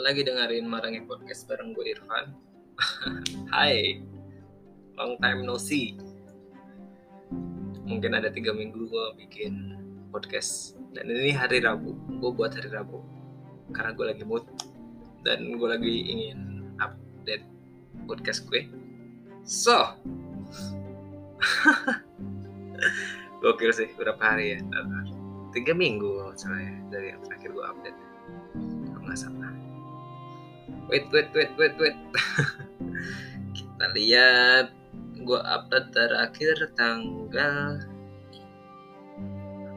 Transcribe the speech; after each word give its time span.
lagi 0.00 0.24
dengerin 0.24 0.64
Marangi 0.64 1.04
Podcast 1.04 1.44
bareng 1.44 1.76
gue 1.76 1.92
Irfan. 1.92 2.32
Hai, 3.54 4.00
long 4.96 5.20
time 5.20 5.44
no 5.44 5.60
see. 5.60 6.00
Mungkin 7.84 8.16
ada 8.16 8.32
tiga 8.32 8.56
minggu 8.56 8.88
gue 8.88 9.06
bikin 9.20 9.76
podcast 10.08 10.80
dan 10.96 11.04
ini 11.12 11.36
hari 11.36 11.60
Rabu. 11.60 11.92
Gue 12.16 12.32
buat 12.32 12.56
hari 12.56 12.72
Rabu 12.72 13.04
karena 13.76 13.92
gue 13.92 14.06
lagi 14.08 14.24
mood 14.24 14.48
dan 15.20 15.60
gue 15.60 15.68
lagi 15.68 15.94
ingin 16.08 16.64
update 16.80 17.44
podcast 18.08 18.48
gue. 18.48 18.72
So, 19.44 20.00
gokil 23.44 23.72
sih 23.76 23.92
berapa 24.00 24.22
hari 24.22 24.56
ya? 24.56 24.58
Tiga 25.52 25.76
minggu 25.76 26.32
soalnya 26.40 26.88
dari 26.88 27.12
yang 27.12 27.20
terakhir 27.28 27.52
gue 27.52 27.64
update. 27.68 27.98
Kalau 28.96 29.04
nggak 29.04 29.20
salah 29.20 29.69
wait 30.90 31.06
wait 31.14 31.30
wait 31.30 31.54
wait 31.54 31.74
wait. 31.78 31.94
Kita 33.56 33.86
lihat. 33.94 34.74
Gue 35.22 35.38
update 35.38 35.94
terakhir 35.94 36.58
tanggal. 36.74 37.78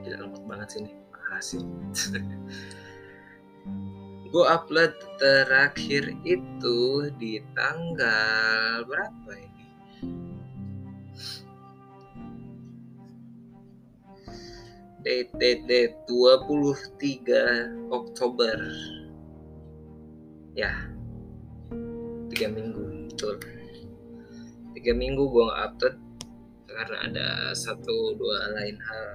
Tidak 0.01 0.17
lembut 0.17 0.41
banget 0.49 0.67
sih 0.73 0.79
nih 0.89 0.95
makasih. 1.13 1.61
Gue 4.33 4.49
upload 4.49 4.97
terakhir 5.21 6.09
itu 6.25 7.13
di 7.21 7.37
tanggal 7.53 8.81
berapa 8.89 9.31
ini? 9.37 9.65
Date 15.05 15.29
date 15.37 15.63
date. 15.69 15.95
23 16.09 17.93
Oktober. 17.93 18.57
Ya 20.57 20.93
tiga 22.43 22.59
minggu 22.59 22.83
betul. 23.07 23.35
Tiga 24.75 24.91
minggu 24.91 25.23
gue 25.31 25.43
nggak 25.47 25.61
upload 25.63 25.95
karena 26.67 26.97
ada 27.07 27.27
satu 27.55 28.19
dua 28.19 28.51
lain 28.51 28.75
hal. 28.83 29.07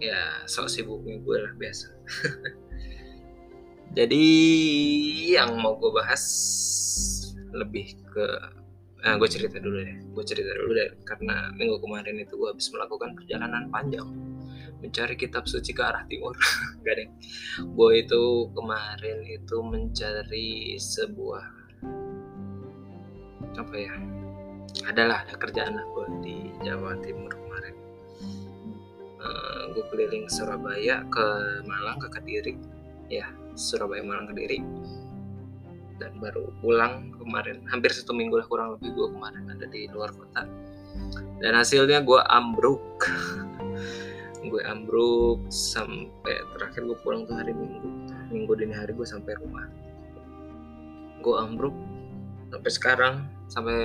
Ya 0.00 0.40
sok 0.48 0.72
sibuknya 0.72 1.20
gue 1.20 1.36
lah 1.36 1.52
biasa. 1.60 1.92
Jadi 4.00 4.24
yang 5.36 5.60
mau 5.60 5.76
gue 5.76 5.92
bahas 5.92 6.24
lebih 7.52 7.92
ke 8.08 8.24
nah 9.04 9.20
gue 9.20 9.28
cerita 9.28 9.60
dulu 9.60 9.76
deh 9.84 10.00
gue 10.16 10.24
cerita 10.24 10.50
dulu 10.56 10.72
deh 10.72 10.88
karena 11.04 11.52
minggu 11.52 11.78
kemarin 11.78 12.16
itu 12.16 12.34
gue 12.40 12.48
habis 12.48 12.72
melakukan 12.72 13.12
perjalanan 13.12 13.68
panjang 13.68 14.08
mencari 14.80 15.14
kitab 15.20 15.44
suci 15.44 15.76
ke 15.76 15.84
arah 15.84 16.08
timur. 16.08 16.32
Gak 16.84 17.04
gue 17.60 17.92
itu 18.00 18.24
kemarin 18.56 19.18
itu 19.28 19.56
mencari 19.60 20.80
sebuah 20.80 21.65
apa 23.56 23.74
ya? 23.74 23.94
Adalah 24.86 25.24
ada 25.24 25.34
kerjaan 25.40 25.80
aku 25.80 26.00
di 26.20 26.52
Jawa 26.60 27.00
Timur 27.00 27.32
kemarin. 27.32 27.74
Uh, 29.16 29.24
eh, 29.24 29.60
gue 29.72 29.84
keliling 29.90 30.28
Surabaya 30.28 31.02
ke 31.08 31.26
Malang 31.64 31.98
ke 31.98 32.08
Kediri. 32.12 32.54
Ya 33.08 33.26
Surabaya 33.56 34.04
Malang 34.04 34.28
Kediri. 34.30 34.60
Dan 35.96 36.20
baru 36.20 36.52
pulang 36.60 37.16
kemarin. 37.16 37.64
Hampir 37.72 37.90
satu 37.96 38.12
minggu 38.12 38.36
lah 38.36 38.46
kurang 38.46 38.76
lebih 38.76 38.92
gue 38.92 39.08
kemarin 39.16 39.48
ada 39.48 39.64
di 39.64 39.88
luar 39.88 40.12
kota. 40.12 40.44
Dan 41.40 41.52
hasilnya 41.56 42.04
gue 42.04 42.20
ambruk. 42.32 42.80
Gue 44.46 44.62
ambruk 44.62 45.42
sampai 45.50 46.38
terakhir 46.54 46.86
gue 46.86 46.94
pulang 47.02 47.26
tuh 47.26 47.34
hari 47.34 47.50
minggu. 47.50 48.14
Minggu 48.30 48.54
dini 48.54 48.78
hari 48.78 48.94
gue 48.94 49.02
sampai 49.02 49.34
rumah. 49.42 49.66
Gue 51.18 51.34
ambruk 51.34 51.74
sampai 52.56 52.72
sekarang 52.72 53.14
sampai 53.52 53.78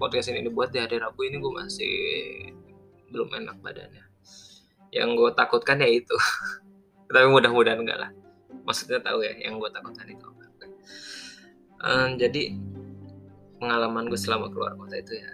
podcast 0.00 0.32
ini 0.32 0.48
dibuat 0.48 0.72
di 0.72 0.80
hari 0.80 0.96
Rabu 0.96 1.28
ini 1.28 1.36
gue 1.36 1.52
masih 1.52 1.94
belum 3.12 3.28
enak 3.36 3.60
badannya. 3.60 4.04
Yang 4.88 5.08
gue 5.12 5.30
takutkan 5.36 5.84
ya 5.84 5.92
itu. 5.92 6.16
Tapi 7.12 7.28
mudah-mudahan 7.28 7.84
enggak 7.84 8.00
lah. 8.00 8.10
Maksudnya 8.64 9.04
tahu 9.04 9.20
ya 9.20 9.36
yang 9.36 9.60
gue 9.60 9.68
takutkan 9.68 10.08
itu 10.08 10.28
um, 11.84 12.18
jadi 12.18 12.56
pengalaman 13.58 14.06
gue 14.06 14.18
selama 14.18 14.50
keluar 14.50 14.74
kota 14.78 14.98
itu 14.98 15.18
ya 15.18 15.30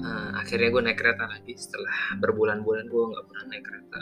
uh, 0.00 0.30
akhirnya 0.40 0.68
gue 0.72 0.82
naik 0.90 0.98
kereta 0.98 1.24
lagi. 1.30 1.54
Setelah 1.54 2.18
berbulan-bulan 2.18 2.86
gue 2.90 3.02
nggak 3.14 3.24
pernah 3.30 3.44
naik 3.50 3.64
kereta. 3.64 4.00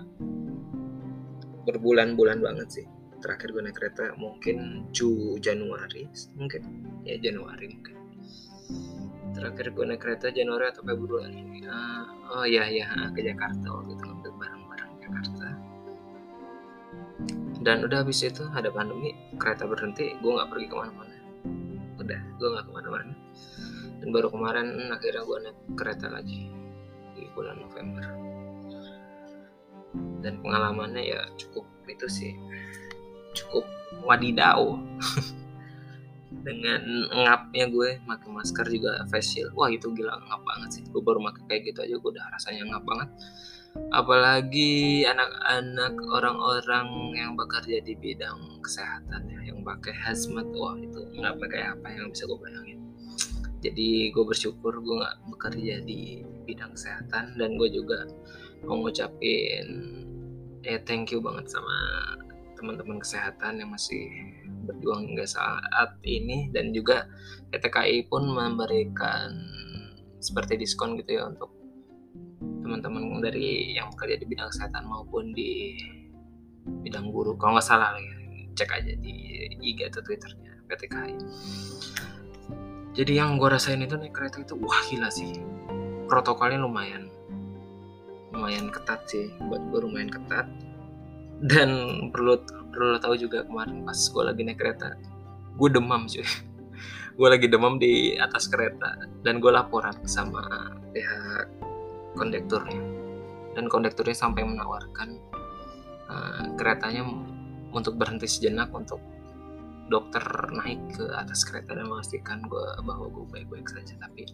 Berbulan-bulan 1.65 2.39
banget 2.41 2.69
sih 2.81 2.87
terakhir 3.25 3.57
gue 3.57 3.63
naik 3.65 3.77
kereta 3.81 4.13
mungkin 4.21 4.85
Ju 4.93 5.41
Januari 5.41 6.05
mungkin. 6.37 6.63
Ya 7.09 7.17
Januari 7.17 7.73
mungkin. 7.73 7.97
Terakhir 9.33 9.73
gue 9.73 9.85
naik 9.89 10.01
kereta 10.05 10.29
Januari 10.29 10.69
atau 10.69 10.85
Februari. 10.85 11.65
Uh, 11.65 12.05
oh 12.37 12.45
ya 12.45 12.69
ya 12.69 12.85
ke 13.17 13.25
Jakarta 13.25 13.65
waktu 13.65 13.97
itu 13.97 14.05
ngambil 14.05 14.33
barang-barang 14.37 14.93
Jakarta. 15.01 15.49
Dan 17.65 17.89
udah 17.89 18.05
habis 18.05 18.21
itu 18.21 18.45
ada 18.53 18.69
pandemi 18.69 19.17
kereta 19.41 19.65
berhenti 19.65 20.21
gue 20.21 20.33
nggak 20.37 20.51
pergi 20.53 20.67
ke 20.69 20.77
mana-mana. 20.77 21.17
Udah 21.97 22.21
gue 22.21 22.49
nggak 22.53 22.65
ke 22.69 22.73
mana-mana. 22.77 23.13
Dan 24.05 24.09
baru 24.13 24.29
kemarin 24.29 24.93
akhirnya 24.93 25.25
gue 25.25 25.39
naik 25.49 25.59
kereta 25.81 26.13
lagi 26.13 26.53
di 27.17 27.25
bulan 27.33 27.57
November. 27.57 28.05
Dan 30.21 30.45
pengalamannya 30.45 31.03
ya 31.09 31.21
cukup 31.41 31.65
itu 31.89 32.09
sih 32.09 32.33
cukup 33.35 33.65
wadidau. 34.07 34.79
Dengan 36.45 36.83
ngapnya 37.09 37.71
gue 37.73 37.91
pakai 38.05 38.29
masker 38.29 38.67
juga 38.69 39.01
face 39.09 39.39
shield. 39.39 39.53
Wah 39.55 39.71
itu 39.71 39.89
gila 39.95 40.19
ngap 40.19 40.43
banget 40.45 40.81
sih. 40.81 40.83
Gue 40.91 41.01
baru 41.01 41.23
pakai 41.31 41.43
kayak 41.49 41.63
gitu 41.73 41.79
aja 41.87 41.95
gue 41.97 42.11
udah 42.11 42.27
rasanya 42.35 42.63
ngap 42.75 42.85
banget. 42.85 43.09
Apalagi 43.91 45.03
anak-anak 45.03 45.95
orang-orang 46.15 47.17
yang 47.19 47.35
bekerja 47.35 47.83
di 47.83 47.99
bidang 47.99 48.63
kesehatan 48.63 49.31
ya 49.31 49.41
yang 49.55 49.65
pakai 49.65 49.95
hazmat. 49.95 50.47
Wah 50.53 50.77
itu 50.77 51.01
nggak 51.17 51.39
kayak 51.49 51.81
apa 51.81 51.87
yang 51.97 52.13
bisa 52.13 52.29
gue 52.29 52.39
bayangin. 52.39 52.79
Jadi 53.65 54.13
gue 54.13 54.25
bersyukur 54.29 54.85
gue 54.85 54.95
nggak 55.01 55.17
bekerja 55.33 55.81
di 55.81 56.21
bidang 56.45 56.77
kesehatan. 56.77 57.41
Dan 57.41 57.57
gue 57.57 57.73
juga 57.73 58.05
mau 58.69 58.85
ngucapin 58.85 59.67
ya 60.65 60.81
thank 60.89 61.13
you 61.13 61.21
banget 61.21 61.45
sama 61.53 61.77
teman-teman 62.65 62.97
kesehatan 62.97 63.61
yang 63.61 63.69
masih 63.69 64.09
berjuang 64.65 65.13
hingga 65.13 65.29
saat 65.29 66.01
ini. 66.01 66.49
Dan 66.49 66.73
juga 66.73 67.05
PTKI 67.53 68.09
pun 68.09 68.25
memberikan 68.25 69.37
seperti 70.25 70.57
diskon 70.57 70.97
gitu 70.97 71.21
ya 71.21 71.29
untuk 71.29 71.53
teman-teman 72.65 73.21
dari 73.21 73.77
yang 73.77 73.93
bekerja 73.93 74.17
di 74.17 74.25
bidang 74.25 74.49
kesehatan 74.49 74.89
maupun 74.89 75.37
di 75.37 75.77
bidang 76.65 77.13
guru. 77.13 77.37
Kalau 77.37 77.61
nggak 77.61 77.69
salah 77.69 77.93
ya 78.01 78.17
cek 78.57 78.71
aja 78.73 78.93
di 78.97 79.15
IG 79.61 79.93
atau 79.93 80.01
Twitternya 80.01 80.53
PTKI 80.71 81.17
jadi 82.95 83.13
yang 83.19 83.43
gue 83.43 83.51
rasain 83.51 83.83
itu 83.83 83.99
naik 83.99 84.15
kereta 84.15 84.39
itu 84.39 84.55
wah 84.63 84.79
gila 84.87 85.11
sih. 85.11 85.35
Protokolnya 86.07 86.63
lumayan 86.63 87.11
lumayan 88.31 88.71
ketat 88.71 89.03
sih. 89.11 89.35
Buat 89.51 89.67
gue 89.75 89.81
lumayan 89.83 90.15
ketat 90.15 90.47
dan 91.45 91.69
perlu 92.09 92.41
perlu 92.73 92.97
tahu 92.97 93.15
juga 93.21 93.45
kemarin 93.45 93.85
pas 93.85 93.99
gue 94.01 94.23
lagi 94.25 94.43
naik 94.49 94.59
kereta 94.59 94.97
gue 95.55 95.69
demam 95.71 96.07
cuy. 96.07 96.25
Gue 97.15 97.31
lagi 97.31 97.47
demam 97.47 97.79
di 97.79 98.19
atas 98.19 98.51
kereta 98.51 98.99
dan 99.23 99.39
gue 99.39 99.47
laporan 99.47 99.95
sama 100.03 100.43
pihak 100.91 101.47
kondekturnya. 102.19 102.83
Dan 103.55 103.71
kondekturnya 103.71 104.19
sampai 104.19 104.43
menawarkan 104.43 105.23
uh, 106.11 106.43
keretanya 106.59 107.07
untuk 107.71 107.95
berhenti 108.03 108.27
sejenak 108.27 108.75
untuk 108.75 108.99
dokter 109.87 110.27
naik 110.59 110.83
ke 110.91 111.07
atas 111.15 111.47
kereta 111.47 111.79
dan 111.79 111.87
memastikan 111.87 112.43
gue 112.51 112.67
bahwa 112.83 113.07
gue 113.07 113.25
baik-baik 113.31 113.71
saja. 113.71 113.95
Tapi 113.95 114.27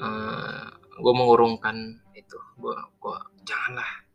uh, 0.00 0.08
eh, 0.08 0.66
gue 0.72 1.12
mengurungkan 1.12 2.00
itu. 2.16 2.40
Gue 2.56 2.72
gue 2.96 3.16
janganlah 3.44 4.05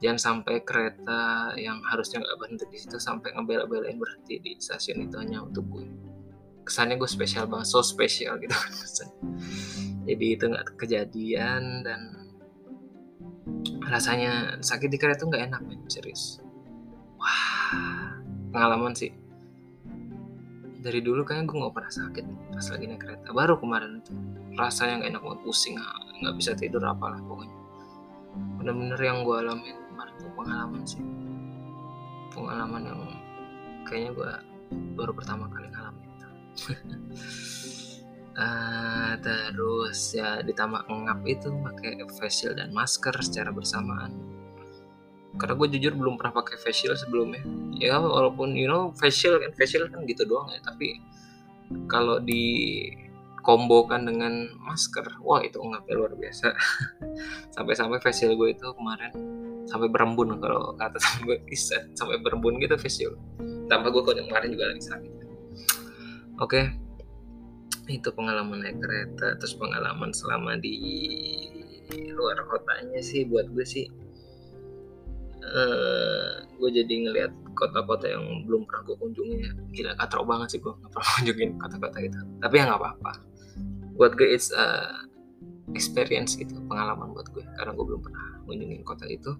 jangan 0.00 0.18
sampai 0.18 0.64
kereta 0.64 1.52
yang 1.60 1.84
harusnya 1.84 2.24
nggak 2.24 2.38
berhenti 2.40 2.64
di 2.72 2.78
situ 2.80 2.96
sampai 2.96 3.36
ngebela-belain 3.36 4.00
berhenti 4.00 4.40
di 4.40 4.56
stasiun 4.56 5.04
itu 5.04 5.20
hanya 5.20 5.44
untuk 5.44 5.68
gue. 5.68 5.86
Kesannya 6.64 6.96
gue 6.96 7.08
spesial 7.08 7.44
banget 7.44 7.68
so 7.68 7.84
spesial 7.84 8.40
gitu. 8.40 8.56
Kan 8.56 8.72
jadi 10.08 10.26
itu 10.40 10.44
nggak 10.48 10.80
kejadian 10.80 11.84
dan 11.84 12.00
rasanya 13.84 14.56
sakit 14.64 14.88
di 14.88 14.96
kereta 14.96 15.28
nggak 15.28 15.52
enak 15.52 15.60
men 15.68 15.84
serius. 15.92 16.40
Wah 17.20 18.16
pengalaman 18.56 18.96
sih. 18.96 19.12
Dari 20.80 21.04
dulu 21.04 21.28
kayaknya 21.28 21.44
gue 21.44 21.56
nggak 21.60 21.74
pernah 21.76 21.92
sakit 21.92 22.24
pas 22.56 22.66
lagi 22.72 22.84
naik 22.88 23.00
kereta. 23.04 23.28
Baru 23.36 23.60
kemarin 23.60 24.00
itu 24.00 24.16
rasanya 24.56 25.04
nggak 25.04 25.10
enak 25.12 25.22
banget 25.28 25.40
pusing 25.44 25.76
nggak 26.24 26.34
bisa 26.40 26.56
tidur 26.56 26.80
apalah 26.88 27.20
pokoknya. 27.20 27.56
Bener-bener 28.56 28.96
yang 28.96 29.28
gue 29.28 29.36
alamin 29.36 29.89
kemarin 30.00 30.16
tuh 30.16 30.32
pengalaman 30.32 30.82
sih. 30.88 31.04
Pengalaman 32.32 32.82
yang 32.88 33.00
kayaknya 33.84 34.10
gue 34.16 34.32
baru 34.96 35.12
pertama 35.12 35.44
kali 35.52 35.68
ngalamin 35.68 36.08
uh, 38.32 39.12
terus 39.26 40.16
ya 40.16 40.40
ditambah 40.40 40.88
ngap 40.88 41.20
itu 41.28 41.52
pakai 41.52 42.00
face 42.16 42.48
shield 42.48 42.56
dan 42.56 42.72
masker 42.72 43.12
secara 43.20 43.52
bersamaan. 43.52 44.16
Karena 45.36 45.52
gue 45.52 45.68
jujur 45.76 45.92
belum 46.00 46.16
pernah 46.16 46.40
pakai 46.40 46.56
face 46.56 46.88
shield 46.88 46.96
sebelumnya. 46.96 47.44
Ya 47.76 48.00
walaupun 48.00 48.56
you 48.56 48.72
know 48.72 48.96
face 48.96 49.20
shield 49.20 49.36
kan 49.44 49.52
face 49.52 49.76
shield 49.76 49.92
kan 49.92 50.08
gitu 50.08 50.24
doang 50.24 50.48
ya 50.48 50.64
tapi 50.64 50.96
kalau 51.92 52.24
di 52.24 52.88
kombokan 53.44 54.08
dengan 54.08 54.48
masker 54.64 55.20
wah 55.20 55.44
itu 55.44 55.60
ngapnya 55.60 55.92
luar 55.92 56.16
biasa. 56.16 56.56
Sampai-sampai 57.60 58.00
face 58.00 58.24
shield 58.24 58.40
gue 58.40 58.56
itu 58.56 58.64
kemarin 58.72 59.39
sampai 59.70 59.86
berembun 59.86 60.42
kalau 60.42 60.74
kata 60.74 60.98
temen 60.98 61.20
gue 61.30 61.38
sampai 61.94 62.18
berembun 62.18 62.58
gitu 62.58 62.74
face 62.74 63.06
shield 63.06 63.16
tambah 63.70 63.94
gue 63.94 64.02
kemarin 64.26 64.50
juga 64.50 64.74
lagi 64.74 64.82
sakit. 64.82 65.12
Oke. 66.42 66.60
Itu 67.86 68.10
pengalaman 68.10 68.66
naik 68.66 68.82
kereta 68.82 69.38
terus 69.38 69.54
pengalaman 69.54 70.10
selama 70.10 70.58
di 70.58 70.74
luar 72.10 72.42
kotanya 72.50 72.98
sih 72.98 73.22
buat 73.30 73.46
gue 73.54 73.62
sih. 73.62 73.86
Uh, 75.40 76.46
gue 76.60 76.70
jadi 76.82 76.94
ngelihat 77.08 77.32
kota-kota 77.56 78.06
yang 78.06 78.44
belum 78.46 78.66
pernah 78.66 78.82
gue 78.90 78.96
kunjungi 78.98 79.36
ya. 79.42 79.52
Gila 79.74 79.92
katro 79.98 80.26
banget 80.26 80.58
sih 80.58 80.60
gue 80.62 80.70
nggak 80.74 80.90
pernah 80.90 81.08
kunjungin 81.18 81.50
kota-kota 81.58 81.98
itu. 82.02 82.18
Tapi 82.42 82.54
ya 82.58 82.64
nggak 82.66 82.80
apa-apa. 82.82 83.12
Buat 83.94 84.12
gue 84.18 84.28
it's 84.34 84.50
a 84.54 84.66
experience 85.74 86.36
gitu 86.38 86.56
pengalaman 86.66 87.12
buat 87.14 87.28
gue. 87.30 87.44
Karena 87.56 87.72
gue 87.74 87.84
belum 87.86 88.02
pernah 88.02 88.24
kunjungin 88.46 88.82
kota 88.82 89.06
itu. 89.06 89.34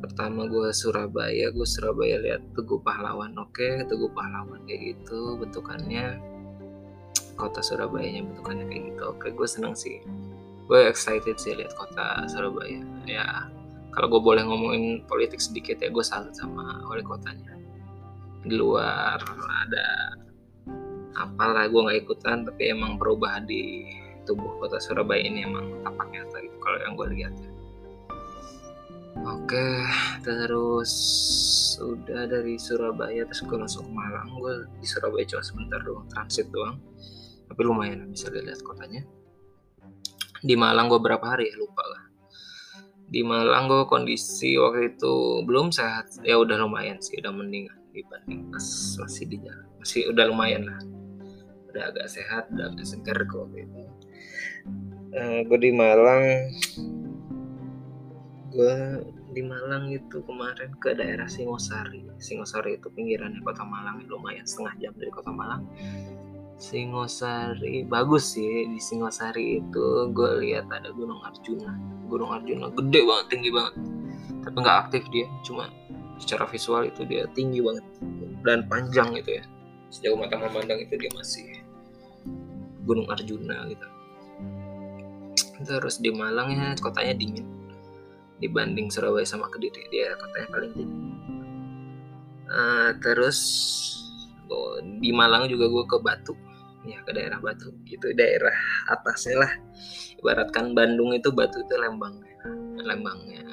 Pertama 0.00 0.48
gue 0.48 0.72
Surabaya 0.72 1.52
gue 1.52 1.66
Surabaya 1.68 2.16
lihat 2.20 2.42
Tugu 2.56 2.80
Pahlawan 2.80 3.36
oke. 3.36 3.52
Okay, 3.56 3.84
Tugu 3.88 4.08
Pahlawan 4.12 4.64
kayak 4.64 4.96
gitu 4.96 5.36
bentukannya 5.36 6.16
kota 7.36 7.60
Surabaya 7.64 8.20
bentukannya 8.24 8.64
kayak 8.68 8.82
gitu 8.94 9.02
oke. 9.12 9.26
Gue 9.32 9.48
seneng 9.48 9.76
sih. 9.76 10.00
Gue 10.70 10.86
excited 10.86 11.36
sih 11.36 11.56
lihat 11.56 11.76
kota 11.76 12.24
Surabaya. 12.28 12.80
Ya 13.04 13.48
kalau 13.90 14.06
gue 14.06 14.22
boleh 14.22 14.46
ngomongin 14.46 15.02
politik 15.10 15.42
sedikit 15.42 15.82
ya 15.82 15.90
gue 15.90 16.04
salut 16.04 16.32
sama 16.32 16.80
wali 16.88 17.04
kotanya. 17.04 17.58
Di 18.40 18.54
luar 18.56 19.20
ada 19.68 20.16
apalah 21.20 21.68
gue 21.68 21.80
nggak 21.80 22.00
ikutan 22.08 22.48
tapi 22.48 22.72
emang 22.72 22.96
perubahan 22.96 23.44
di 23.44 23.84
tubuh 24.30 24.62
kota 24.62 24.78
Surabaya 24.78 25.26
ini 25.26 25.42
emang 25.42 25.82
tapak 25.82 26.06
nyata 26.14 26.38
gitu 26.38 26.56
kalau 26.62 26.78
yang 26.86 26.94
gue 26.94 27.08
lihat 27.18 27.34
ya. 27.34 27.50
Oke, 29.26 29.66
terus 30.22 30.92
udah 31.82 32.30
dari 32.30 32.54
Surabaya 32.62 33.26
terus 33.26 33.42
gue 33.42 33.58
langsung 33.58 33.90
ke 33.90 33.92
Malang. 33.92 34.30
Gue 34.38 34.70
di 34.78 34.86
Surabaya 34.86 35.26
cuma 35.26 35.42
sebentar 35.42 35.82
doang, 35.82 36.06
transit 36.14 36.46
doang. 36.54 36.78
Tapi 37.50 37.60
lumayan 37.66 38.06
bisa 38.14 38.30
lihat 38.30 38.62
kotanya. 38.62 39.02
Di 40.40 40.54
Malang 40.54 40.86
gue 40.86 41.02
berapa 41.02 41.26
hari 41.26 41.50
ya? 41.50 41.58
Lupa 41.58 41.82
lah. 41.82 42.02
Di 43.10 43.26
Malang 43.26 43.66
gue 43.66 43.82
kondisi 43.90 44.54
waktu 44.54 44.94
itu 44.94 45.42
belum 45.42 45.74
sehat. 45.74 46.22
Ya 46.22 46.38
udah 46.38 46.54
lumayan 46.62 47.02
sih 47.02 47.18
udah 47.18 47.34
mendingan 47.34 47.76
dibanding 47.90 48.46
pas 48.54 48.62
masih 49.02 49.26
di 49.26 49.42
jalan. 49.42 49.66
Masih 49.82 50.06
udah 50.14 50.24
lumayan 50.30 50.70
lah. 50.70 50.80
Udah 51.74 51.82
agak 51.90 52.06
sehat 52.06 52.46
udah 52.54 52.70
agak 52.72 52.86
segar 52.86 53.18
kok 53.26 53.50
waktu 53.50 53.66
itu 53.66 53.82
uh, 55.14 55.18
eh, 55.18 55.38
gue 55.46 55.58
di 55.58 55.70
Malang. 55.74 56.24
Gue 58.50 58.76
di 59.30 59.42
Malang 59.46 59.86
itu 59.90 60.22
kemarin 60.26 60.74
ke 60.82 60.94
daerah 60.94 61.30
Singosari. 61.30 62.06
Singosari 62.18 62.78
itu 62.78 62.90
pinggirannya 62.90 63.42
kota 63.42 63.62
Malang 63.62 64.02
lumayan 64.10 64.46
setengah 64.46 64.74
jam 64.82 64.92
dari 64.98 65.10
kota 65.14 65.30
Malang. 65.30 65.62
Singosari 66.60 67.86
bagus 67.86 68.36
sih. 68.36 68.68
Di 68.70 68.80
Singosari 68.82 69.62
itu 69.62 70.10
gue 70.10 70.30
lihat 70.46 70.66
ada 70.70 70.90
Gunung 70.90 71.22
Arjuna. 71.22 71.74
Gunung 72.10 72.30
Arjuna 72.34 72.70
gede 72.74 73.00
banget 73.06 73.26
tinggi 73.30 73.50
banget. 73.54 73.74
Tapi 74.40 74.56
nggak 74.56 74.78
aktif 74.88 75.02
dia 75.14 75.26
cuma 75.46 75.70
secara 76.20 76.44
visual 76.48 76.84
itu 76.84 77.02
dia 77.08 77.24
tinggi 77.32 77.64
banget 77.64 77.86
dan 78.42 78.66
panjang 78.66 79.14
gitu 79.18 79.40
ya. 79.40 79.44
Sejauh 79.90 80.18
mata 80.18 80.38
memandang 80.38 80.78
itu 80.78 80.94
dia 80.98 81.10
masih 81.14 81.46
Gunung 82.86 83.06
Arjuna 83.10 83.66
gitu 83.70 83.99
terus 85.64 86.00
di 86.00 86.10
Malang 86.12 86.52
ya 86.52 86.72
kotanya 86.78 87.14
dingin. 87.16 87.46
Dibanding 88.40 88.88
Surabaya 88.88 89.28
sama 89.28 89.52
Kediri 89.52 89.84
dia 89.92 90.16
kotanya 90.16 90.48
paling 90.48 90.72
dingin. 90.72 91.02
Uh, 92.50 92.90
terus 92.98 93.38
di 94.98 95.10
Malang 95.12 95.46
juga 95.46 95.68
gue 95.68 95.84
ke 95.86 95.98
Batu. 96.00 96.34
Ya 96.88 96.98
ke 97.04 97.12
daerah 97.12 97.38
Batu. 97.38 97.72
Gitu 97.84 98.16
daerah 98.16 98.54
atasnya 98.88 99.44
lah. 99.44 99.52
Ibaratkan 100.20 100.72
Bandung 100.72 101.12
itu 101.12 101.28
Batu 101.32 101.60
itu 101.60 101.74
Lembangnya 101.76 102.36
Lembangnya. 102.80 103.44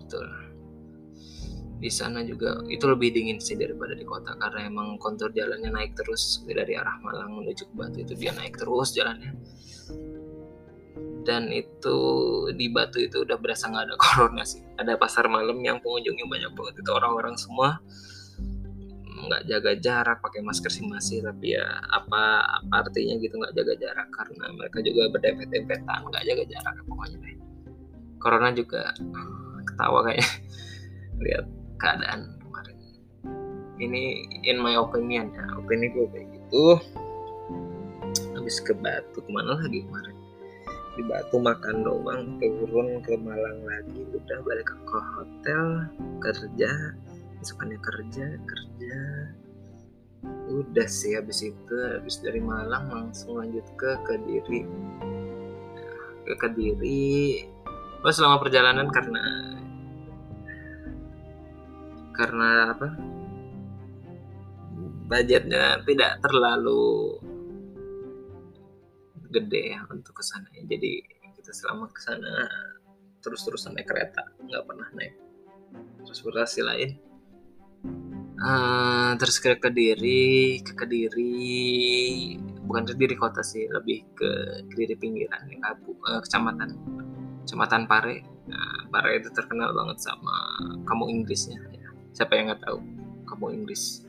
Betul. 0.00 0.26
Di 1.76 1.92
sana 1.92 2.24
juga 2.24 2.64
itu 2.72 2.88
lebih 2.88 3.12
dingin 3.12 3.36
sih 3.36 3.60
daripada 3.60 3.92
di 3.92 4.08
kota. 4.08 4.32
Karena 4.40 4.64
emang 4.64 4.96
kontur 4.96 5.28
jalannya 5.36 5.68
naik 5.68 5.92
terus. 5.92 6.40
Dari 6.48 6.72
arah 6.72 6.96
Malang 7.04 7.36
menuju 7.36 7.68
ke 7.68 7.74
Batu 7.76 8.00
itu 8.00 8.16
dia 8.16 8.32
naik 8.32 8.56
terus 8.56 8.96
jalannya 8.96 9.36
dan 11.26 11.50
itu 11.50 11.98
di 12.54 12.70
Batu 12.70 13.02
itu 13.02 13.26
udah 13.26 13.34
berasa 13.36 13.66
nggak 13.66 13.84
ada 13.90 13.96
corona 14.06 14.46
sih. 14.46 14.62
Ada 14.78 14.94
pasar 14.94 15.26
malam 15.26 15.58
yang 15.60 15.82
pengunjungnya 15.82 16.26
banyak 16.30 16.52
banget. 16.54 16.74
Itu 16.86 16.90
orang-orang 16.94 17.34
semua 17.34 17.82
nggak 19.16 19.48
jaga 19.48 19.72
jarak 19.80 20.18
pakai 20.22 20.44
masker 20.44 20.68
sih 20.70 20.84
masih 20.86 21.24
tapi 21.24 21.56
ya 21.56 21.64
apa 21.88 22.44
apa 22.46 22.84
artinya 22.86 23.18
gitu 23.18 23.34
nggak 23.34 23.58
jaga 23.58 23.74
jarak. 23.82 24.08
Karena 24.14 24.46
mereka 24.54 24.78
juga 24.86 25.02
berdempet-dempetan 25.10 26.00
nggak 26.06 26.24
jaga 26.24 26.44
jarak 26.46 26.74
pokoknya 26.86 27.16
deh. 27.18 27.36
Corona 28.22 28.48
juga 28.54 28.94
ketawa 29.66 30.06
kayak 30.06 30.22
lihat 31.26 31.44
keadaan 31.82 32.38
kemarin. 32.38 32.76
Ini 33.82 34.02
in 34.46 34.62
my 34.62 34.78
opinion 34.78 35.34
ya 35.34 35.44
opini 35.58 35.90
gue 35.90 36.06
kayak 36.14 36.28
gitu. 36.30 36.78
Habis 38.38 38.62
ke 38.62 38.78
Batu 38.78 39.18
ke 39.18 39.30
mana 39.34 39.58
lagi 39.58 39.82
kemarin 39.82 40.15
di 40.96 41.04
Batu 41.04 41.36
makan 41.36 41.84
doang 41.84 42.40
turun 42.40 43.04
ke 43.04 43.14
Malang 43.20 43.60
lagi 43.68 44.00
udah 44.16 44.38
balik 44.42 44.72
ke 44.72 44.98
hotel 45.14 45.92
kerja 46.24 46.96
besokannya 47.46 47.78
kerja 47.78 48.26
kerja. 48.42 48.98
Udah 50.50 50.88
sih 50.88 51.14
habis 51.14 51.46
itu 51.46 51.76
habis 51.94 52.18
dari 52.18 52.42
Malang 52.42 52.90
langsung 52.90 53.38
lanjut 53.38 53.62
ke 53.78 53.90
Kediri. 54.02 54.66
Ke 56.26 56.34
Kediri. 56.40 57.46
Oh 58.02 58.10
selama 58.10 58.42
perjalanan 58.42 58.90
karena 58.90 59.24
karena 62.16 62.72
apa? 62.74 62.88
Budgetnya 65.06 65.86
tidak 65.86 66.18
terlalu 66.18 67.14
gede 69.30 69.76
ya 69.76 69.80
untuk 69.90 70.16
ke 70.18 70.24
sana 70.24 70.48
jadi 70.54 71.02
kita 71.36 71.52
selama 71.52 71.90
ke 71.92 72.00
sana 72.02 72.48
terus-terusan 73.22 73.74
naik 73.74 73.90
kereta 73.90 74.22
nggak 74.38 74.62
pernah 74.66 74.88
naik 74.94 75.26
transportasi 76.06 76.60
lain. 76.62 76.90
Uh, 78.36 79.16
terus 79.16 79.40
ke 79.40 79.56
kediri 79.56 80.60
ke 80.60 80.76
kediri 80.76 81.32
bukan 82.68 82.84
kediri 82.84 83.16
kota 83.16 83.40
sih 83.40 83.64
lebih 83.64 84.04
ke 84.12 84.30
kediri 84.68 84.94
pinggiran 85.00 85.40
ya, 85.48 85.56
kabu, 85.64 85.96
uh, 86.04 86.20
kecamatan 86.20 86.76
kecamatan 87.42 87.88
Pare. 87.88 88.22
Nah, 88.46 88.86
Pare 88.92 89.18
itu 89.18 89.32
terkenal 89.32 89.72
banget 89.72 89.98
sama 90.04 90.34
kamu 90.84 91.04
Inggrisnya 91.16 91.58
ya. 91.74 91.90
siapa 92.12 92.36
yang 92.36 92.52
nggak 92.52 92.62
tahu 92.62 92.78
kamu 93.26 93.46
Inggris? 93.62 94.04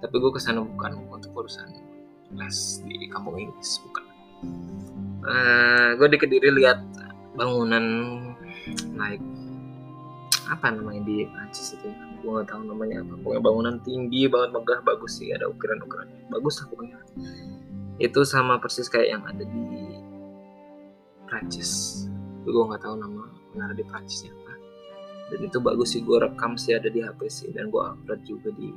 Tapi 0.00 0.14
gue 0.16 0.32
ke 0.32 0.40
sana 0.40 0.64
bukan 0.64 0.96
untuk 1.08 1.30
urusan 1.36 1.70
les 2.34 2.58
di 2.88 3.06
kampung 3.06 3.38
Inggris 3.38 3.78
bukan 3.86 4.09
uh, 4.40 5.30
eh, 5.30 5.88
gue 5.96 6.08
di 6.10 6.18
kediri 6.18 6.50
lihat 6.60 6.80
bangunan 7.34 7.84
naik 8.96 9.22
apa 10.50 10.66
namanya 10.74 11.06
di 11.06 11.24
Prancis 11.30 11.78
itu 11.78 11.86
ya? 11.86 11.96
Gue 12.20 12.42
gak 12.42 12.52
tahu 12.52 12.68
namanya 12.68 13.06
apa. 13.06 13.14
Pokoknya 13.22 13.42
bangunan 13.42 13.74
tinggi 13.86 14.26
banget 14.26 14.50
megah 14.52 14.80
bagus 14.82 15.22
sih 15.22 15.30
ada 15.30 15.46
ukiran 15.46 15.78
ukiran 15.86 16.08
bagus 16.28 16.58
lah 16.60 16.66
pokoknya. 16.68 16.98
Itu 18.02 18.26
sama 18.26 18.58
persis 18.58 18.90
kayak 18.90 19.08
yang 19.08 19.22
ada 19.24 19.44
di 19.46 19.64
Prancis. 21.30 22.04
Gue 22.42 22.66
nggak 22.66 22.82
tahu 22.82 22.98
nama 22.98 23.30
benar 23.54 23.74
di 23.74 23.84
Prancisnya 23.86 24.34
apa 24.34 24.50
dan 25.30 25.46
itu 25.46 25.58
bagus 25.62 25.94
sih 25.94 26.02
gue 26.02 26.18
rekam 26.18 26.58
sih 26.58 26.74
ada 26.74 26.90
di 26.90 27.00
HP 27.00 27.20
sih 27.30 27.48
dan 27.54 27.70
gue 27.70 27.78
upload 27.78 28.20
juga 28.26 28.50
di 28.50 28.74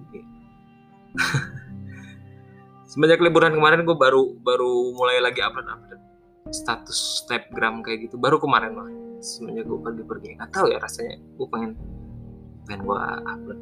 semenjak 2.93 3.25
liburan 3.25 3.57
kemarin 3.57 3.89
gue 3.89 3.97
baru 3.97 4.37
baru 4.45 4.93
mulai 4.93 5.17
lagi 5.17 5.41
upload 5.41 5.65
upload 5.65 6.01
status 6.53 7.25
snapgram 7.25 7.81
kayak 7.81 8.05
gitu. 8.05 8.21
Baru 8.21 8.37
kemarin 8.37 8.77
lah 8.77 8.85
semenjak 9.17 9.65
gue 9.65 9.79
pergi 9.81 10.03
pergi 10.05 10.27
nggak 10.37 10.51
tahu 10.53 10.69
ya 10.69 10.77
rasanya 10.77 11.17
gue 11.17 11.47
pengen 11.49 11.73
pengen 12.69 12.85
gue 12.85 12.99
upload 13.25 13.59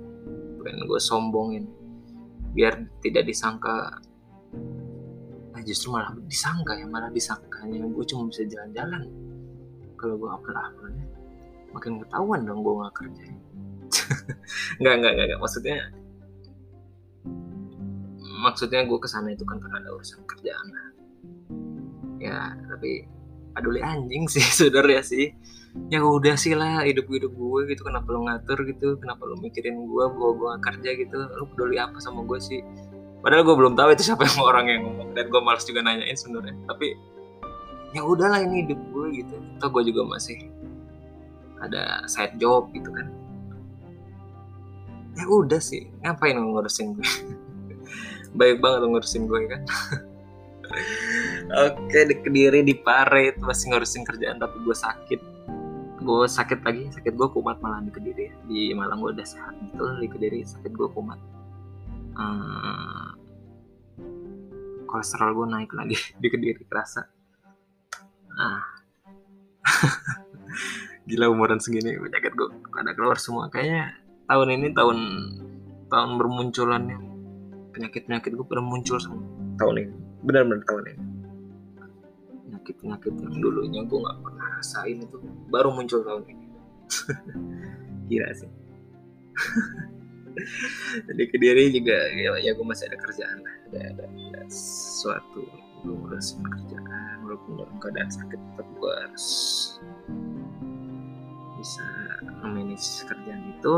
pengen 0.68 0.84
gue 0.84 1.00
sombongin. 1.00 1.64
Biar 2.52 2.76
tidak 3.00 3.24
disangka 3.24 4.04
nah 5.52 5.62
justru 5.64 5.96
malah 5.96 6.12
disangka 6.28 6.76
ya 6.76 6.84
malah 6.92 7.08
disangkanya. 7.08 7.88
Gue 7.88 8.04
cuma 8.04 8.28
bisa 8.28 8.44
jalan-jalan. 8.44 9.08
Kalau 9.96 10.20
gue 10.20 10.28
apel 10.28 10.56
apelnya 10.60 11.06
makin 11.72 12.04
ketahuan 12.04 12.44
dong 12.44 12.68
gue 12.68 12.74
nggak 12.84 12.96
kerja 13.00 13.24
nggak 14.84 14.96
nggak 15.00 15.14
nggak. 15.16 15.40
Maksudnya 15.40 16.01
maksudnya 18.42 18.82
gue 18.84 18.98
ke 18.98 19.08
sana 19.08 19.32
itu 19.32 19.46
kan 19.46 19.62
karena 19.62 19.78
ada 19.86 19.90
urusan 19.94 20.26
kerjaan. 20.26 20.68
Ya 22.18 22.58
tapi 22.70 23.06
peduli 23.54 23.80
anjing 23.86 24.26
sih 24.26 24.44
saudara 24.60 24.90
ya 24.90 25.04
sih. 25.06 25.32
Ya 25.88 26.04
udah 26.04 26.36
sih 26.36 26.52
lah 26.52 26.84
hidup 26.84 27.08
hidup 27.08 27.32
gue 27.32 27.60
gitu 27.72 27.88
kenapa 27.88 28.12
lo 28.12 28.28
ngatur 28.28 28.60
gitu 28.68 29.00
kenapa 29.00 29.24
lo 29.24 29.40
mikirin 29.40 29.88
gue 29.88 30.04
bahwa 30.04 30.32
gue 30.36 30.52
kerja 30.68 30.90
gitu 31.00 31.16
lo 31.16 31.48
peduli 31.48 31.80
apa 31.80 31.96
sama 32.04 32.28
gue 32.28 32.40
sih? 32.44 32.60
Padahal 33.22 33.46
gue 33.46 33.56
belum 33.56 33.74
tahu 33.78 33.94
itu 33.96 34.04
siapa 34.12 34.28
yang 34.28 34.42
orang 34.50 34.66
yang 34.68 34.82
ngomong 34.84 35.10
dan 35.16 35.30
gue 35.32 35.42
malas 35.42 35.64
juga 35.64 35.86
nanyain 35.86 36.18
sebenarnya. 36.18 36.58
Tapi 36.68 36.98
ya 37.96 38.02
udahlah 38.04 38.44
ini 38.44 38.68
hidup 38.68 38.80
gue 38.92 39.08
gitu. 39.24 39.36
Atau 39.62 39.70
gue 39.80 39.84
juga 39.94 40.02
masih 40.12 40.52
ada 41.62 42.04
side 42.10 42.36
job 42.42 42.68
gitu 42.76 42.92
kan. 42.92 43.08
Ya 45.16 45.24
udah 45.28 45.60
sih 45.60 45.88
ngapain 46.04 46.36
ngurusin 46.36 47.00
gue 47.00 47.08
baik 48.36 48.64
banget 48.64 48.88
ngurusin 48.88 49.28
gue 49.28 49.40
kan? 49.50 49.62
Oke 51.68 52.00
di 52.08 52.16
kediri 52.16 52.64
di 52.64 52.76
pare 52.80 53.36
itu 53.36 53.44
masih 53.44 53.76
ngurusin 53.76 54.08
kerjaan 54.08 54.40
tapi 54.40 54.56
gue 54.64 54.76
sakit. 54.76 55.22
Gue 56.02 56.26
sakit 56.26 56.60
lagi 56.66 56.90
sakit 56.96 57.14
gue 57.14 57.28
kumat 57.30 57.60
malah 57.60 57.84
di 57.84 57.92
kediri. 57.92 58.32
Di 58.48 58.72
malang 58.72 59.04
gue 59.04 59.12
udah 59.12 59.28
sehat 59.28 59.54
betul 59.60 60.00
di 60.00 60.08
kediri 60.08 60.40
sakit 60.48 60.72
gue 60.72 60.88
kumat. 60.96 61.20
Uh, 62.12 63.16
kolesterol 64.88 65.32
gue 65.44 65.48
naik 65.52 65.72
lagi 65.76 65.98
di 66.22 66.28
kediri 66.32 66.64
kerasa. 66.68 67.04
Ah. 68.40 68.64
Gila 71.08 71.28
umuran 71.28 71.60
segini 71.60 72.00
penyakit 72.00 72.32
gue 72.32 72.48
ada 72.80 72.96
keluar 72.96 73.20
semua. 73.20 73.52
Kayaknya 73.52 73.92
tahun 74.32 74.48
ini 74.56 74.68
tahun 74.72 74.98
tahun 75.92 76.12
bermunculannya 76.16 77.11
penyakit 77.72 78.06
penyakit 78.08 78.32
gue 78.36 78.46
pada 78.48 78.64
muncul 78.64 79.00
semua. 79.00 79.24
Tahun 79.58 79.76
ini 79.80 79.96
benar-benar 80.22 80.62
tahun 80.70 80.84
ini 80.94 81.04
penyakit 82.52 82.76
penyakit 82.78 83.14
yang 83.18 83.36
dulunya 83.42 83.82
gue 83.88 84.00
nggak 84.00 84.20
pernah 84.22 84.48
rasain 84.60 84.98
itu 85.02 85.18
baru 85.50 85.70
muncul 85.74 86.04
tahun 86.04 86.24
ini. 86.30 86.46
Gila 88.12 88.30
sih. 88.36 88.52
Jadi 91.08 91.24
ke 91.28 91.38
diri 91.40 91.72
juga 91.76 91.98
ya, 92.16 92.32
ya 92.40 92.52
gue 92.56 92.66
masih 92.68 92.88
ada 92.92 92.98
kerjaan 93.00 93.40
lah. 93.44 93.56
Ada, 93.72 93.80
ada, 93.96 94.04
ada 94.08 94.42
sesuatu 94.52 95.48
gue 95.82 95.96
ngurusin 95.98 96.46
kerjaan 96.46 97.16
walaupun 97.26 97.58
dalam 97.58 97.76
keadaan 97.82 98.12
sakit 98.14 98.38
tetap 98.38 98.68
gue 98.78 98.94
harus 98.94 99.28
bisa 101.58 101.88
manage 102.46 103.02
kerjaan 103.10 103.44
itu. 103.58 103.76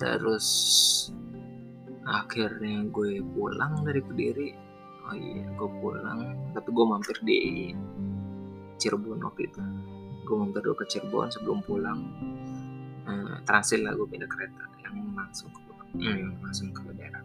Terus 0.00 0.48
akhirnya 2.06 2.86
gue 2.90 3.22
pulang 3.34 3.82
dari 3.86 4.00
Kediri. 4.02 4.50
Oh 5.10 5.14
iya 5.14 5.46
gue 5.54 5.70
pulang. 5.82 6.52
Tapi 6.54 6.68
gue 6.70 6.86
mampir 6.86 7.16
di 7.22 7.70
Cirebon 8.78 9.22
waktu 9.22 9.50
itu. 9.50 9.60
Gue 10.26 10.36
mampir 10.38 10.62
dulu 10.62 10.76
ke 10.82 10.86
Cirebon 10.90 11.28
sebelum 11.30 11.62
pulang. 11.66 12.00
Uh, 13.02 13.38
transit 13.46 13.82
lah 13.82 13.94
gue 13.94 14.06
pindah 14.06 14.30
kereta. 14.30 14.64
Yang 14.82 14.94
langsung 15.14 15.50
ke 15.50 15.60
hmm, 15.98 16.42
langsung 16.42 16.68
ke 16.70 16.80
daerah. 16.94 17.22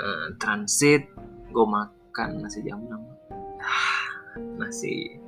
Uh, 0.00 0.32
transit 0.40 1.08
gue 1.50 1.66
makan 1.66 2.46
nasi 2.46 2.62
jamblang 2.62 3.02
ah, 3.60 4.06
nasi 4.56 5.18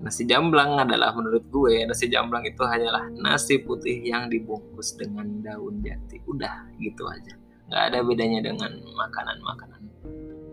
Nasi 0.00 0.24
jamblang 0.24 0.80
adalah 0.80 1.12
menurut 1.12 1.44
gue 1.52 1.84
nasi 1.84 2.08
jamblang 2.08 2.40
itu 2.48 2.64
hanyalah 2.64 3.12
nasi 3.20 3.60
putih 3.60 4.00
yang 4.00 4.32
dibungkus 4.32 4.96
dengan 4.96 5.44
daun 5.44 5.84
jati. 5.84 6.24
Udah 6.24 6.72
gitu 6.80 7.04
aja. 7.04 7.36
Nggak 7.68 7.82
ada 7.92 7.98
bedanya 8.00 8.40
dengan 8.48 8.72
makanan-makanan 8.96 9.80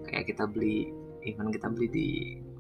kayak 0.08 0.34
kita 0.34 0.48
beli, 0.48 0.90
even 1.28 1.52
kita 1.52 1.68
beli 1.68 1.88
di 1.92 2.08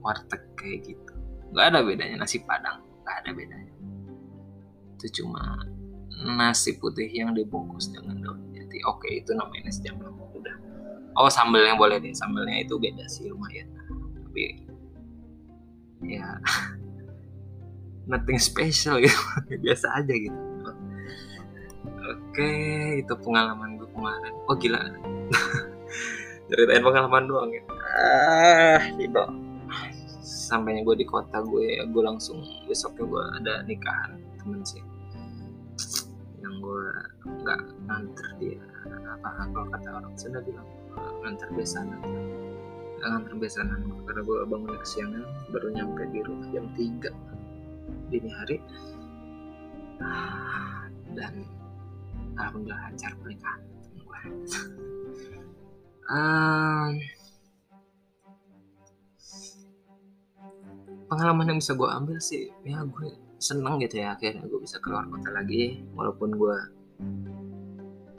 warteg 0.04 0.44
kayak 0.60 0.84
gitu. 0.84 1.14
Nggak 1.56 1.66
ada 1.74 1.80
bedanya 1.82 2.16
nasi 2.22 2.44
padang, 2.44 2.84
nggak 3.02 3.16
ada 3.24 3.30
bedanya. 3.32 3.74
Itu 5.00 5.24
cuma 5.24 5.64
nasi 6.36 6.76
putih 6.76 7.08
yang 7.08 7.32
dibungkus 7.32 7.90
dengan 7.96 8.20
daun 8.20 8.52
jati. 8.52 8.84
Oke, 8.86 9.24
itu 9.24 9.32
namanya 9.32 9.72
nasi 9.72 9.80
jamblang. 9.88 10.14
Udah. 10.36 10.56
Oh, 11.18 11.32
sambelnya 11.32 11.74
boleh 11.80 11.98
deh. 11.98 12.14
Sambelnya 12.14 12.62
itu 12.62 12.78
beda 12.78 13.08
sih 13.10 13.32
lumayan. 13.32 13.72
Tapi 14.28 14.67
ya. 16.04 16.38
Nothing 18.08 18.40
special 18.40 19.02
gitu. 19.04 19.18
Biasa 19.64 20.04
aja 20.04 20.14
gitu. 20.14 20.40
Oke 22.08 22.52
itu 23.04 23.14
pengalaman 23.20 23.82
gue 23.82 23.90
kemarin. 23.92 24.34
Oh 24.48 24.56
gila. 24.56 24.80
Ceritain 26.48 26.84
pengalaman 26.84 27.28
doang 27.28 27.52
ya. 27.52 27.64
Ah 28.00 28.82
itu 28.96 29.24
sampainya 30.24 30.88
gue 30.88 31.04
di 31.04 31.08
kota 31.08 31.44
gue 31.44 31.84
gue 31.84 32.04
langsung 32.04 32.40
besoknya 32.72 33.04
gue 33.04 33.24
ada 33.44 33.54
nikahan 33.68 34.16
temen 34.40 34.64
sih. 34.64 34.84
Yang 36.40 36.56
gue 36.64 36.84
nggak 37.44 37.62
nganter 37.92 38.28
dia. 38.40 38.62
Apa 39.20 39.52
kalau 39.52 39.68
kata 39.68 39.90
orang 39.92 40.14
sudah 40.16 40.40
bilang 40.40 40.68
nganter 41.20 41.50
besanan 41.52 42.00
nganter 43.02 43.34
besanan 43.38 43.82
karena 44.06 44.22
gue 44.26 44.38
bangun 44.50 44.76
kesiangan 44.82 45.24
baru 45.54 45.68
nyampe 45.74 46.04
di 46.10 46.20
rumah 46.26 46.48
jam 46.50 46.66
3 46.74 48.10
dini 48.10 48.30
hari. 48.34 48.58
Dan 51.18 51.34
alhamdulillah 52.38 52.94
lancar 52.94 53.12
pernikahan 53.18 53.62
gue 53.98 54.20
um, 56.14 56.94
pengalaman 61.10 61.50
yang 61.50 61.58
bisa 61.58 61.74
gue 61.74 61.90
ambil 61.90 62.18
sih 62.22 62.54
ya 62.62 62.86
gue 62.86 63.10
seneng 63.42 63.82
gitu 63.82 64.02
ya 64.02 64.14
akhirnya 64.14 64.46
gue 64.46 64.60
bisa 64.62 64.78
keluar 64.82 65.06
kota 65.10 65.30
lagi. 65.34 65.82
Walaupun 65.98 66.30
gue 66.38 66.58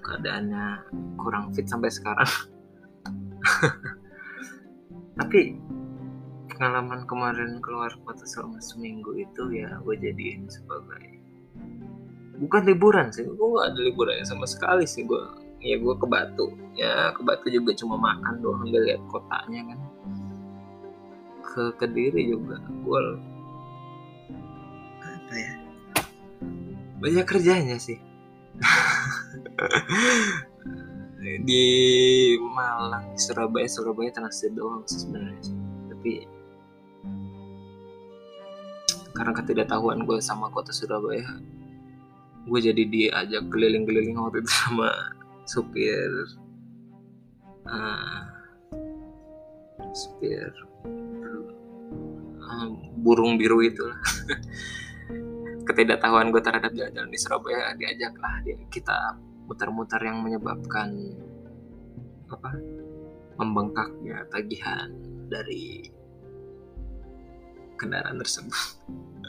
keadaannya 0.03 0.67
kurang 1.21 1.53
fit 1.53 1.69
sampai 1.69 1.93
sekarang 1.93 2.31
tapi 5.19 5.59
pengalaman 6.49 7.05
kemarin 7.05 7.59
keluar 7.61 7.91
kota 8.07 8.25
selama 8.25 8.63
seminggu 8.63 9.19
itu 9.19 9.51
ya 9.53 9.83
gue 9.83 9.95
jadiin 9.99 10.47
sebagai 10.47 11.19
bukan 12.39 12.63
liburan 12.71 13.11
sih 13.11 13.27
gue 13.27 13.37
gak 13.37 13.75
ada 13.75 13.81
liburannya 13.83 14.25
sama 14.25 14.47
sekali 14.47 14.87
sih 14.87 15.05
gue 15.05 15.23
ya 15.59 15.75
gue 15.75 15.95
ke 15.99 16.07
Batu. 16.07 16.55
Ya 16.79 17.11
ke 17.11 17.27
Batu 17.27 17.51
juga 17.51 17.75
cuma 17.75 17.99
makan 17.99 18.39
doang 18.39 18.63
ambil 18.63 18.87
lihat 18.87 19.03
kotanya 19.11 19.75
kan. 19.75 19.79
Ke 21.43 21.75
Kediri 21.75 22.31
juga 22.31 22.63
gue 22.63 23.03
apa 25.29 25.37
ya 25.37 25.53
banyak 27.05 27.25
kerjanya 27.29 27.77
sih 27.77 28.01
di 31.19 31.65
Malang 32.39 33.19
Surabaya 33.19 33.67
Surabaya 33.67 34.11
transit 34.15 34.55
doang 34.55 34.87
sebenarnya 34.87 35.51
tapi 35.91 36.13
karena 39.19 39.35
ketidaktahuan 39.35 40.07
gue 40.07 40.23
sama 40.23 40.47
kota 40.55 40.71
Surabaya 40.71 41.27
gue 42.47 42.61
jadi 42.63 42.83
diajak 42.87 43.51
keliling-keliling 43.51 44.15
waktu 44.15 44.47
itu 44.47 44.51
sama 44.51 44.95
supir 45.43 46.11
uh, 47.67 48.23
supir 49.91 50.55
uh, 52.47 52.69
burung 53.03 53.35
biru 53.35 53.59
itu 53.67 53.85
ketidaktahuan 55.69 56.31
gue 56.31 56.41
terhadap 56.41 56.71
jalan-jalan 56.79 57.11
di 57.11 57.19
Surabaya 57.19 57.75
diajak 57.75 58.15
lah 58.23 58.39
dia 58.47 58.55
kita 58.71 59.19
muter-muter 59.49 59.99
yang 60.05 60.21
menyebabkan 60.21 60.93
apa 62.29 62.53
membengkaknya 63.41 64.29
tagihan 64.29 64.93
dari 65.33 65.89
kendaraan 67.81 68.21
tersebut. 68.21 68.77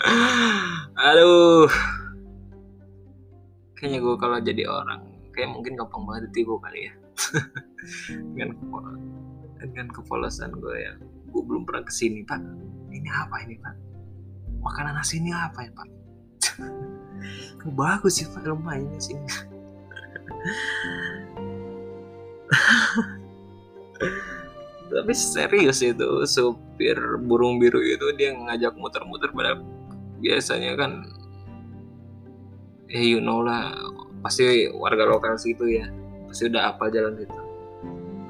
Aduh. 1.07 1.71
Kayaknya 3.79 3.99
gue 4.03 4.15
kalau 4.19 4.37
jadi 4.43 4.63
orang 4.67 5.01
kayak 5.31 5.55
mungkin 5.55 5.79
gampang 5.79 6.03
banget 6.03 6.27
ditipu 6.27 6.59
kali 6.59 6.91
ya. 6.91 6.93
Dengan 8.35 8.59
dengan 9.59 9.91
kepolosan 9.91 10.55
gue 10.55 10.75
yang 10.87 10.99
gue 11.31 11.41
belum 11.43 11.63
pernah 11.67 11.83
ke 11.83 11.91
sini 11.91 12.23
pak. 12.23 12.39
Ini 12.91 13.09
apa 13.11 13.43
ini 13.43 13.55
pak? 13.59 13.75
Makanan 14.59 14.95
nasi 14.95 15.19
ini 15.19 15.31
apa 15.35 15.67
ya 15.67 15.71
pak? 15.71 15.87
Bagus 17.79 18.23
sih 18.23 18.27
pak. 18.27 18.43
Lumayan 18.47 18.87
sini 18.99 19.58
tapi 24.89 25.13
serius 25.13 25.85
itu 25.85 26.25
supir 26.25 26.97
burung 27.23 27.59
biru 27.61 27.79
itu 27.83 28.11
dia 28.15 28.33
ngajak 28.33 28.75
muter-muter 28.79 29.29
pada 29.35 29.59
biasanya 30.19 30.75
kan 30.75 31.05
ya 32.89 33.01
you 33.03 33.21
know 33.21 33.41
lah 33.45 33.71
pasti 34.25 34.67
warga 34.73 35.05
lokal 35.05 35.37
situ 35.37 35.67
ya 35.79 35.85
pasti 36.27 36.45
udah 36.49 36.73
apa 36.75 36.89
jalan 36.93 37.17
itu. 37.21 37.41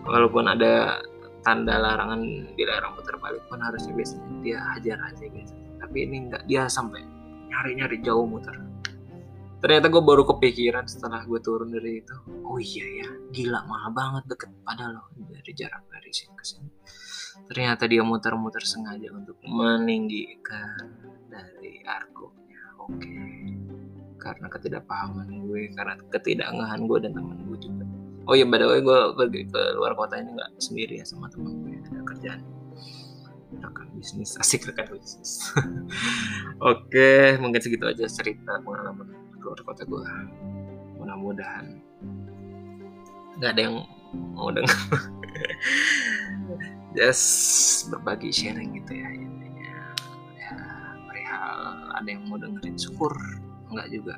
Walaupun 0.07 0.47
ada 0.47 1.03
tanda 1.43 1.79
larangan 1.79 2.21
dilarang 2.55 2.95
putar 2.95 3.15
balik 3.19 3.43
pun 3.47 3.59
harusnya 3.63 3.95
biasanya 3.95 4.27
dia 4.43 4.59
hajar 4.75 4.99
aja 4.99 5.25
gitu 5.25 5.53
tapi 5.79 6.03
ini 6.03 6.27
enggak 6.27 6.43
dia 6.45 6.67
sampai 6.67 7.01
nyari-nyari 7.49 7.97
jauh 8.03 8.27
muter 8.27 8.53
ternyata 9.59 9.91
gue 9.91 10.03
baru 10.03 10.23
kepikiran 10.23 10.87
setelah 10.87 11.23
gue 11.23 11.39
turun 11.43 11.71
dari 11.71 11.99
itu. 12.03 12.15
Oh 12.47 12.59
iya 12.59 13.05
ya 13.05 13.09
gila 13.31 13.63
mahal 13.67 13.91
banget 13.91 14.23
deket. 14.31 14.49
Padahal 14.63 14.99
loh 14.99 15.07
dari 15.29 15.51
jarak 15.55 15.83
dari 15.91 16.11
sini 16.11 16.33
ke 16.35 16.45
sini. 16.47 16.69
Ternyata 17.47 17.87
dia 17.87 18.03
muter-muter 18.03 18.63
sengaja 18.63 19.11
untuk 19.11 19.39
meninggikan 19.43 20.91
dari 21.27 21.83
argonya. 21.85 22.63
Oke. 22.79 22.99
Okay. 22.99 23.37
karena 24.19 24.51
ketidakpahaman 24.51 25.31
gue 25.47 25.71
karena 25.79 25.95
ketidakngahan 26.11 26.83
gue 26.91 26.97
dan 27.07 27.15
temen 27.15 27.39
gue 27.47 27.57
juga. 27.63 27.87
Oh 28.27 28.35
iya 28.35 28.43
by 28.43 28.59
the 28.59 28.67
way 28.67 28.83
gue 28.83 28.99
pergi 29.15 29.47
ke 29.47 29.61
luar 29.79 29.95
kota 29.95 30.19
ini 30.19 30.35
nggak 30.35 30.59
sendiri 30.59 30.99
ya 30.99 31.05
sama 31.07 31.31
temen 31.31 31.63
gue 31.63 31.79
ada 31.79 32.03
kerjaan 32.03 32.43
rekan 33.58 33.89
bisnis. 33.98 34.38
Asik 34.38 34.70
rekan 34.70 34.94
bisnis. 34.94 35.50
Oke 36.72 37.36
mungkin 37.41 37.60
segitu 37.60 37.89
aja 37.89 38.06
cerita 38.06 38.62
pengalaman 38.62 39.10
keluar 39.39 39.60
kota 39.65 39.88
gue 39.88 40.03
mudah-mudahan 41.00 41.79
nggak 43.39 43.51
ada 43.56 43.62
yang 43.62 43.75
mau 44.36 44.51
dengar. 44.51 44.75
Just 46.98 47.88
berbagi 47.94 48.29
sharing 48.29 48.84
gitu 48.84 49.00
ya 49.00 49.10
intinya. 49.15 49.79
Ya 50.36 50.53
perihal 51.08 51.62
ada 51.96 52.10
yang 52.10 52.27
mau 52.27 52.36
dengerin 52.36 52.75
syukur. 52.75 53.15
Nggak 53.72 53.88
juga. 53.96 54.15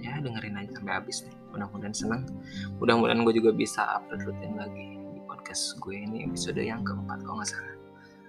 Ya 0.00 0.20
dengerin 0.20 0.60
aja 0.60 0.70
sampai 0.76 0.94
habis 1.00 1.24
nih 1.24 1.36
mudah-mudahan 1.50 1.96
senang. 1.96 2.22
Mudah-mudahan 2.76 3.24
gue 3.24 3.34
juga 3.40 3.50
bisa 3.56 3.80
upload 3.96 4.20
rutin 4.28 4.52
lagi 4.60 5.00
di 5.00 5.20
podcast 5.24 5.80
gue 5.80 5.96
ini 5.96 6.28
episode 6.28 6.60
yang 6.60 6.84
keempat 6.84 7.24
kalau 7.24 7.40
nggak 7.40 7.48
salah 7.48 7.81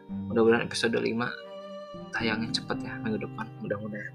mudah-mudahan 0.10 0.65
episode 0.65 0.95
5 0.95 1.05
tayangin 2.13 2.51
cepet 2.53 2.77
ya 2.83 2.93
minggu 3.01 3.22
depan 3.25 3.45
mudah-mudahan 3.62 4.13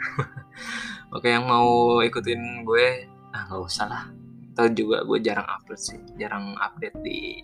Oke 1.14 1.26
yang 1.34 1.50
mau 1.50 2.00
ikutin 2.00 2.62
gue, 2.62 3.06
ah 3.34 3.42
nggak 3.50 3.62
usah 3.66 3.86
lah. 3.90 4.04
Atau 4.54 4.70
juga 4.74 5.02
gue 5.02 5.18
jarang 5.22 5.46
upload 5.46 5.80
sih, 5.80 5.98
jarang 6.18 6.54
update 6.58 6.98
di 7.02 7.42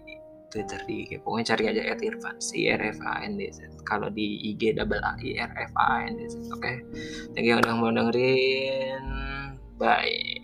Twitter 0.50 0.78
di 0.87 1.04
IG. 1.06 1.21
Pokoknya 1.23 1.54
cari 1.54 1.64
aja 1.75 1.83
at 1.90 2.00
Irfan, 2.00 2.37
C 2.38 2.71
R 2.71 2.80
F. 2.80 2.99
Kalau 3.83 4.09
di 4.11 4.54
IG 4.54 4.78
double 4.78 5.02
A 5.02 5.18
I 5.18 5.42
R. 5.42 5.50
Oke, 6.54 6.73
thank 7.35 7.47
you 7.47 7.59
udah 7.59 7.75
mau 7.75 7.90
dengerin. 7.90 9.02
Bye. 9.76 10.36